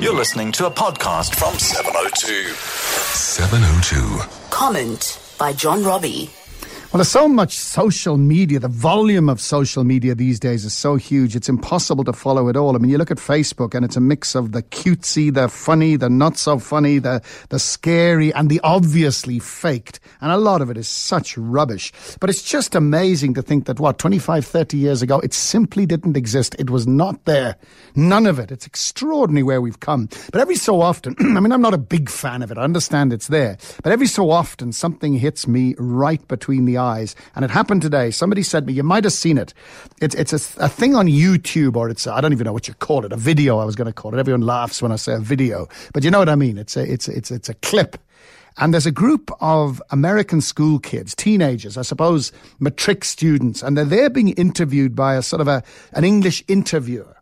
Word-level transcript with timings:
You're 0.00 0.14
listening 0.14 0.52
to 0.52 0.66
a 0.66 0.70
podcast 0.70 1.34
from 1.34 1.58
702. 1.58 2.52
702. 2.52 4.20
Comment 4.50 5.34
by 5.38 5.52
John 5.52 5.82
Robbie. 5.82 6.30
Well, 6.90 7.00
there's 7.00 7.10
so 7.10 7.28
much 7.28 7.58
social 7.58 8.16
media. 8.16 8.60
The 8.60 8.68
volume 8.68 9.28
of 9.28 9.42
social 9.42 9.84
media 9.84 10.14
these 10.14 10.40
days 10.40 10.64
is 10.64 10.72
so 10.72 10.96
huge, 10.96 11.36
it's 11.36 11.50
impossible 11.50 12.02
to 12.04 12.14
follow 12.14 12.48
it 12.48 12.56
all. 12.56 12.74
I 12.74 12.78
mean, 12.78 12.90
you 12.90 12.96
look 12.96 13.10
at 13.10 13.18
Facebook 13.18 13.74
and 13.74 13.84
it's 13.84 13.96
a 13.96 14.00
mix 14.00 14.34
of 14.34 14.52
the 14.52 14.62
cutesy, 14.62 15.32
the 15.32 15.50
funny, 15.50 15.96
the 15.96 16.08
not 16.08 16.38
so 16.38 16.58
funny, 16.58 16.98
the, 16.98 17.20
the 17.50 17.58
scary, 17.58 18.32
and 18.32 18.48
the 18.48 18.58
obviously 18.64 19.38
faked. 19.38 20.00
And 20.22 20.32
a 20.32 20.38
lot 20.38 20.62
of 20.62 20.70
it 20.70 20.78
is 20.78 20.88
such 20.88 21.36
rubbish. 21.36 21.92
But 22.20 22.30
it's 22.30 22.42
just 22.42 22.74
amazing 22.74 23.34
to 23.34 23.42
think 23.42 23.66
that, 23.66 23.78
what, 23.78 23.98
25, 23.98 24.46
30 24.46 24.78
years 24.78 25.02
ago, 25.02 25.20
it 25.20 25.34
simply 25.34 25.84
didn't 25.84 26.16
exist. 26.16 26.56
It 26.58 26.70
was 26.70 26.86
not 26.86 27.26
there. 27.26 27.56
None 27.96 28.24
of 28.24 28.38
it. 28.38 28.50
It's 28.50 28.66
extraordinary 28.66 29.42
where 29.42 29.60
we've 29.60 29.80
come. 29.80 30.08
But 30.32 30.40
every 30.40 30.56
so 30.56 30.80
often, 30.80 31.16
I 31.36 31.40
mean, 31.40 31.52
I'm 31.52 31.60
not 31.60 31.74
a 31.74 31.78
big 31.78 32.08
fan 32.08 32.40
of 32.40 32.50
it. 32.50 32.56
I 32.56 32.62
understand 32.62 33.12
it's 33.12 33.28
there. 33.28 33.58
But 33.82 33.92
every 33.92 34.06
so 34.06 34.30
often, 34.30 34.72
something 34.72 35.12
hits 35.12 35.46
me 35.46 35.74
right 35.76 36.26
between 36.28 36.64
the 36.64 36.77
eyes. 36.78 37.14
And 37.34 37.44
it 37.44 37.50
happened 37.50 37.82
today. 37.82 38.10
Somebody 38.10 38.42
said 38.42 38.66
me, 38.66 38.72
you 38.72 38.82
might 38.82 39.04
have 39.04 39.12
seen 39.12 39.36
it. 39.36 39.52
It's, 40.00 40.14
it's 40.14 40.32
a, 40.32 40.64
a 40.64 40.68
thing 40.68 40.94
on 40.94 41.06
YouTube, 41.06 41.76
or 41.76 41.90
it's, 41.90 42.06
I 42.06 42.20
don't 42.20 42.32
even 42.32 42.44
know 42.44 42.52
what 42.52 42.68
you 42.68 42.74
call 42.74 43.04
it, 43.04 43.12
a 43.12 43.16
video, 43.16 43.58
I 43.58 43.64
was 43.64 43.76
going 43.76 43.86
to 43.86 43.92
call 43.92 44.14
it. 44.14 44.18
Everyone 44.18 44.42
laughs 44.42 44.80
when 44.80 44.92
I 44.92 44.96
say 44.96 45.14
a 45.14 45.18
video. 45.18 45.68
But 45.92 46.04
you 46.04 46.10
know 46.10 46.20
what 46.20 46.28
I 46.28 46.36
mean? 46.36 46.56
It's 46.56 46.76
a, 46.76 46.90
it's, 46.90 47.08
it's, 47.08 47.30
it's 47.30 47.48
a 47.48 47.54
clip. 47.54 47.98
And 48.60 48.72
there's 48.74 48.86
a 48.86 48.92
group 48.92 49.30
of 49.40 49.80
American 49.90 50.40
school 50.40 50.80
kids, 50.80 51.14
teenagers, 51.14 51.76
I 51.76 51.82
suppose, 51.82 52.32
matric 52.58 53.04
students, 53.04 53.62
and 53.62 53.76
they're 53.76 53.84
there 53.84 54.10
being 54.10 54.30
interviewed 54.30 54.96
by 54.96 55.14
a 55.14 55.22
sort 55.22 55.40
of 55.40 55.46
a, 55.46 55.62
an 55.92 56.04
English 56.04 56.42
interviewer. 56.48 57.17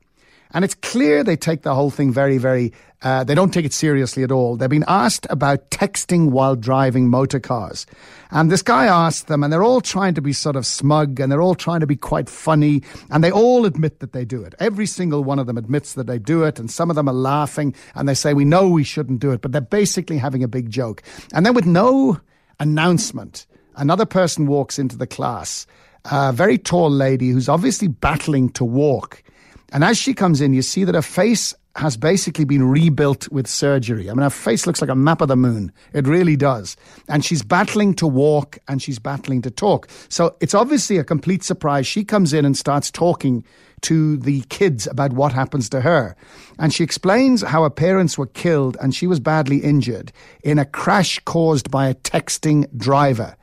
And 0.56 0.64
it's 0.64 0.74
clear 0.74 1.22
they 1.22 1.36
take 1.36 1.64
the 1.64 1.74
whole 1.74 1.90
thing 1.90 2.14
very, 2.14 2.38
very, 2.38 2.72
uh, 3.02 3.24
they 3.24 3.34
don't 3.34 3.52
take 3.52 3.66
it 3.66 3.74
seriously 3.74 4.22
at 4.22 4.32
all. 4.32 4.56
They've 4.56 4.70
been 4.70 4.86
asked 4.88 5.26
about 5.28 5.70
texting 5.70 6.30
while 6.30 6.56
driving 6.56 7.10
motor 7.10 7.38
cars. 7.38 7.84
And 8.30 8.50
this 8.50 8.62
guy 8.62 8.86
asked 8.86 9.28
them, 9.28 9.44
and 9.44 9.52
they're 9.52 9.62
all 9.62 9.82
trying 9.82 10.14
to 10.14 10.22
be 10.22 10.32
sort 10.32 10.56
of 10.56 10.64
smug 10.64 11.20
and 11.20 11.30
they're 11.30 11.42
all 11.42 11.56
trying 11.56 11.80
to 11.80 11.86
be 11.86 11.94
quite 11.94 12.30
funny. 12.30 12.82
And 13.10 13.22
they 13.22 13.30
all 13.30 13.66
admit 13.66 14.00
that 14.00 14.14
they 14.14 14.24
do 14.24 14.42
it. 14.44 14.54
Every 14.58 14.86
single 14.86 15.24
one 15.24 15.38
of 15.38 15.46
them 15.46 15.58
admits 15.58 15.92
that 15.92 16.06
they 16.06 16.18
do 16.18 16.42
it. 16.44 16.58
And 16.58 16.70
some 16.70 16.88
of 16.88 16.96
them 16.96 17.06
are 17.06 17.12
laughing 17.12 17.74
and 17.94 18.08
they 18.08 18.14
say, 18.14 18.32
we 18.32 18.46
know 18.46 18.66
we 18.66 18.82
shouldn't 18.82 19.20
do 19.20 19.32
it. 19.32 19.42
But 19.42 19.52
they're 19.52 19.60
basically 19.60 20.16
having 20.16 20.42
a 20.42 20.48
big 20.48 20.70
joke. 20.70 21.02
And 21.34 21.44
then 21.44 21.52
with 21.52 21.66
no 21.66 22.18
announcement, 22.60 23.46
another 23.74 24.06
person 24.06 24.46
walks 24.46 24.78
into 24.78 24.96
the 24.96 25.06
class, 25.06 25.66
a 26.06 26.32
very 26.32 26.56
tall 26.56 26.88
lady 26.88 27.28
who's 27.28 27.50
obviously 27.50 27.88
battling 27.88 28.48
to 28.52 28.64
walk. 28.64 29.22
And 29.72 29.84
as 29.84 29.98
she 29.98 30.14
comes 30.14 30.40
in, 30.40 30.54
you 30.54 30.62
see 30.62 30.84
that 30.84 30.94
her 30.94 31.02
face 31.02 31.54
has 31.76 31.96
basically 31.96 32.44
been 32.44 32.62
rebuilt 32.62 33.30
with 33.30 33.46
surgery. 33.46 34.08
I 34.08 34.14
mean, 34.14 34.22
her 34.22 34.30
face 34.30 34.66
looks 34.66 34.80
like 34.80 34.90
a 34.90 34.94
map 34.94 35.20
of 35.20 35.28
the 35.28 35.36
moon. 35.36 35.72
It 35.92 36.06
really 36.06 36.36
does. 36.36 36.76
And 37.08 37.24
she's 37.24 37.42
battling 37.42 37.94
to 37.94 38.06
walk 38.06 38.58
and 38.66 38.80
she's 38.80 38.98
battling 38.98 39.42
to 39.42 39.50
talk. 39.50 39.88
So 40.08 40.36
it's 40.40 40.54
obviously 40.54 40.96
a 40.96 41.04
complete 41.04 41.42
surprise. 41.42 41.86
She 41.86 42.02
comes 42.04 42.32
in 42.32 42.44
and 42.44 42.56
starts 42.56 42.90
talking 42.90 43.44
to 43.82 44.16
the 44.16 44.40
kids 44.48 44.86
about 44.86 45.12
what 45.12 45.32
happens 45.32 45.68
to 45.70 45.82
her. 45.82 46.16
And 46.58 46.72
she 46.72 46.82
explains 46.82 47.42
how 47.42 47.62
her 47.62 47.70
parents 47.70 48.16
were 48.16 48.26
killed 48.26 48.76
and 48.80 48.94
she 48.94 49.06
was 49.06 49.20
badly 49.20 49.58
injured 49.58 50.12
in 50.42 50.58
a 50.58 50.64
crash 50.64 51.18
caused 51.20 51.70
by 51.70 51.88
a 51.88 51.94
texting 51.94 52.74
driver. 52.76 53.36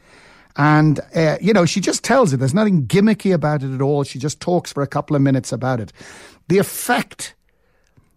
And, 0.56 1.00
uh, 1.16 1.38
you 1.42 1.54
know, 1.54 1.66
she 1.66 1.80
just 1.80 2.04
tells 2.04 2.32
it. 2.34 2.38
There's 2.38 2.54
nothing 2.54 2.86
gimmicky 2.86 3.34
about 3.34 3.64
it 3.64 3.74
at 3.74 3.82
all. 3.82 4.04
She 4.04 4.20
just 4.20 4.40
talks 4.40 4.72
for 4.72 4.84
a 4.84 4.88
couple 4.88 5.16
of 5.16 5.22
minutes 5.22 5.52
about 5.52 5.80
it. 5.80 5.92
The 6.48 6.60
effect 6.60 7.34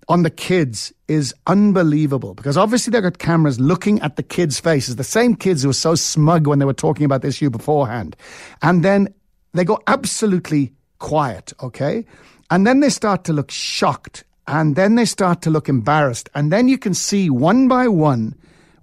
on 0.09 0.23
the 0.23 0.31
kids 0.31 0.93
is 1.09 1.35
unbelievable 1.47 2.35
because 2.35 2.57
obviously 2.57 2.91
they've 2.91 3.03
got 3.03 3.19
cameras 3.19 3.59
looking 3.59 4.01
at 4.03 4.17
the 4.17 4.23
kids' 4.23 4.61
faces, 4.61 4.97
the 4.97 5.05
same 5.05 5.35
kids 5.35 5.63
who 5.63 5.69
were 5.69 5.75
so 5.75 5.95
smug 5.95 6.47
when 6.47 6.59
they 6.59 6.65
were 6.65 6.73
talking 6.73 7.05
about 7.05 7.23
the 7.23 7.29
issue 7.29 7.51
beforehand. 7.51 8.15
And 8.63 8.85
then 8.85 9.13
they 9.53 9.65
go 9.65 9.81
absolutely 9.87 10.73
quiet, 10.99 11.53
okay? 11.63 12.05
And 12.51 12.67
then 12.67 12.81
they 12.81 12.91
start 12.91 13.25
to 13.25 13.33
look 13.33 13.51
shocked. 13.51 14.25
And 14.49 14.77
then 14.77 14.95
they 14.95 15.07
start 15.07 15.43
to 15.43 15.51
look 15.51 15.69
embarrassed. 15.69 16.29
And 16.35 16.53
then 16.53 16.69
you 16.69 16.79
can 16.79 16.95
see 16.95 17.31
one 17.31 17.67
by 17.67 17.89
one 17.89 18.37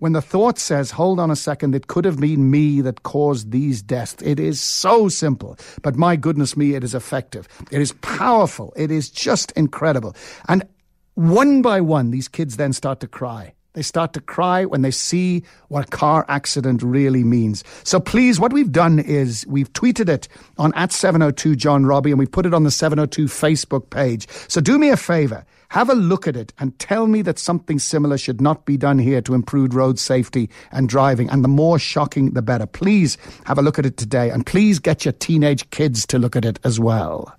when 0.03 0.11
the 0.11 0.21
thought 0.21 0.59
says, 0.59 0.91
hold 0.91 1.17
on 1.17 1.31
a 1.31 1.35
second, 1.35 1.73
it 1.73 1.87
could 1.87 2.03
have 2.03 2.19
been 2.19 2.51
me 2.51 2.81
that 2.81 3.03
caused 3.03 3.51
these 3.51 3.81
deaths. 3.81 4.21
It 4.21 4.37
is 4.37 4.59
so 4.59 5.07
simple, 5.07 5.57
but 5.81 5.95
my 5.95 6.17
goodness 6.17 6.57
me, 6.57 6.75
it 6.75 6.83
is 6.83 6.93
effective. 6.93 7.47
It 7.71 7.79
is 7.79 7.93
powerful. 8.01 8.73
It 8.75 8.91
is 8.91 9.09
just 9.09 9.53
incredible. 9.53 10.13
And 10.49 10.67
one 11.13 11.61
by 11.61 11.79
one, 11.79 12.11
these 12.11 12.27
kids 12.27 12.57
then 12.57 12.73
start 12.73 12.99
to 12.99 13.07
cry. 13.07 13.53
They 13.73 13.81
start 13.81 14.13
to 14.13 14.21
cry 14.21 14.65
when 14.65 14.83
they 14.83 14.91
see 14.91 15.43
what 15.69 15.85
a 15.85 15.89
car 15.89 16.25
accident 16.27 16.83
really 16.83 17.23
means. 17.23 17.63
So 17.83 17.99
please, 17.99 18.39
what 18.39 18.53
we've 18.53 18.71
done 18.71 18.99
is 18.99 19.45
we've 19.47 19.71
tweeted 19.73 20.09
it 20.09 20.27
on 20.57 20.73
at 20.75 20.91
702 20.91 21.55
John 21.55 21.85
Robbie 21.85 22.11
and 22.11 22.19
we 22.19 22.27
put 22.27 22.45
it 22.45 22.53
on 22.53 22.63
the 22.63 22.71
702 22.71 23.25
Facebook 23.25 23.89
page. 23.89 24.27
So 24.47 24.61
do 24.61 24.77
me 24.77 24.89
a 24.89 24.97
favor. 24.97 25.43
Have 25.69 25.89
a 25.89 25.95
look 25.95 26.27
at 26.27 26.35
it 26.35 26.53
and 26.59 26.77
tell 26.77 27.07
me 27.07 27.23
that 27.23 27.39
something 27.39 27.79
similar 27.79 28.19
should 28.19 28.39
not 28.39 28.63
be 28.63 28.77
done 28.77 28.99
here 28.99 29.21
to 29.21 29.33
improve 29.33 29.73
road 29.73 29.97
safety 29.97 30.51
and 30.71 30.87
driving. 30.87 31.31
And 31.31 31.43
the 31.43 31.47
more 31.47 31.79
shocking, 31.79 32.33
the 32.33 32.43
better. 32.43 32.67
Please 32.67 33.17
have 33.45 33.57
a 33.57 33.63
look 33.63 33.79
at 33.79 33.85
it 33.87 33.97
today 33.97 34.29
and 34.29 34.45
please 34.45 34.77
get 34.77 35.03
your 35.03 35.13
teenage 35.13 35.67
kids 35.71 36.05
to 36.07 36.19
look 36.19 36.35
at 36.35 36.45
it 36.45 36.59
as 36.63 36.79
well. 36.79 37.35